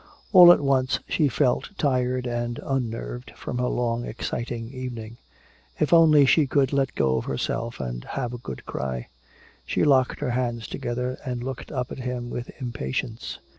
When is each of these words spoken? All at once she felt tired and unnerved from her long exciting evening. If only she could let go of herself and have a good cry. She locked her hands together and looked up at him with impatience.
All 0.33 0.51
at 0.51 0.61
once 0.61 0.99
she 1.07 1.27
felt 1.27 1.69
tired 1.77 2.25
and 2.25 2.59
unnerved 2.63 3.33
from 3.37 3.59
her 3.59 3.67
long 3.67 4.03
exciting 4.03 4.71
evening. 4.73 5.17
If 5.79 5.93
only 5.93 6.25
she 6.25 6.47
could 6.47 6.73
let 6.73 6.95
go 6.95 7.17
of 7.17 7.25
herself 7.25 7.79
and 7.79 8.03
have 8.03 8.33
a 8.33 8.39
good 8.39 8.65
cry. 8.65 9.09
She 9.63 9.83
locked 9.83 10.19
her 10.21 10.31
hands 10.31 10.67
together 10.67 11.19
and 11.23 11.43
looked 11.43 11.71
up 11.71 11.91
at 11.91 11.99
him 11.99 12.31
with 12.31 12.49
impatience. 12.59 13.37